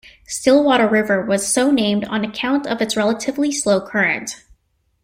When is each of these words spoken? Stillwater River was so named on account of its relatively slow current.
Stillwater 0.25 0.87
River 0.87 1.23
was 1.23 1.53
so 1.53 1.69
named 1.69 2.05
on 2.05 2.25
account 2.25 2.65
of 2.65 2.81
its 2.81 2.97
relatively 2.97 3.51
slow 3.51 3.79
current. 3.79 4.33